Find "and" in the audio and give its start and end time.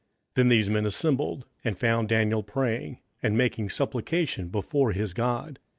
1.63-1.77, 3.21-3.37